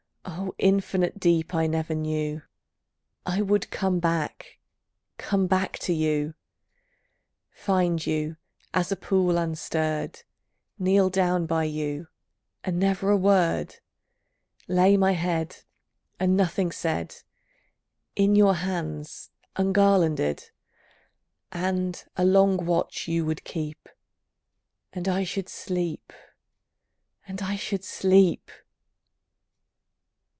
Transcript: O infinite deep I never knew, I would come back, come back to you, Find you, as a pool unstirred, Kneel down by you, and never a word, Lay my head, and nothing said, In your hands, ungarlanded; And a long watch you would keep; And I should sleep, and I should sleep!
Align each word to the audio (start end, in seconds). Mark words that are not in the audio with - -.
O 0.23 0.53
infinite 0.57 1.19
deep 1.19 1.53
I 1.55 1.65
never 1.67 1.93
knew, 1.95 2.41
I 3.25 3.41
would 3.41 3.69
come 3.71 3.99
back, 3.99 4.59
come 5.17 5.45
back 5.47 5.77
to 5.79 5.93
you, 5.93 6.33
Find 7.51 8.03
you, 8.05 8.37
as 8.73 8.91
a 8.91 8.95
pool 8.95 9.37
unstirred, 9.37 10.21
Kneel 10.79 11.09
down 11.09 11.45
by 11.47 11.63
you, 11.65 12.07
and 12.63 12.77
never 12.79 13.09
a 13.11 13.17
word, 13.17 13.77
Lay 14.67 14.97
my 14.97 15.11
head, 15.13 15.57
and 16.19 16.35
nothing 16.37 16.71
said, 16.71 17.15
In 18.15 18.35
your 18.35 18.55
hands, 18.55 19.29
ungarlanded; 19.57 20.49
And 21.51 22.03
a 22.15 22.25
long 22.25 22.65
watch 22.65 23.07
you 23.07 23.25
would 23.25 23.43
keep; 23.43 23.89
And 24.93 25.07
I 25.07 25.23
should 25.23 25.49
sleep, 25.49 26.11
and 27.27 27.41
I 27.41 27.55
should 27.55 27.83
sleep! 27.83 28.51